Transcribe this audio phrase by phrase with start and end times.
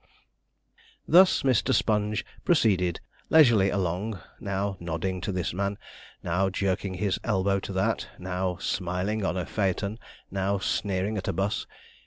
[1.07, 1.75] Thus Mr.
[1.75, 5.77] Sponge proceeded leisurely along, now nodding to this man,
[6.23, 9.99] now jerking his elbow to that, now smiling on a phaeton,
[10.31, 11.67] now sneering at a 'bus.